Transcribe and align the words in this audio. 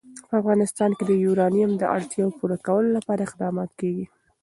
په 0.27 0.33
افغانستان 0.41 0.89
کې 0.97 1.03
د 1.07 1.11
یورانیم 1.25 1.71
د 1.77 1.83
اړتیاوو 1.95 2.35
پوره 2.39 2.57
کولو 2.65 2.89
لپاره 2.97 3.21
اقدامات 3.27 3.69
کېږي. 3.79 4.05